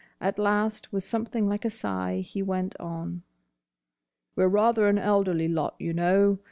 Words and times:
At 0.19 0.39
last, 0.39 0.91
with 0.91 1.03
something 1.03 1.47
like 1.47 1.63
a 1.63 1.69
sigh 1.69 2.21
he 2.21 2.41
went 2.41 2.75
on. 2.79 3.21
"We're 4.35 4.47
rather 4.47 4.87
an 4.89 4.97
elderly 4.97 5.47
lot, 5.47 5.75
y'know. 5.79 6.39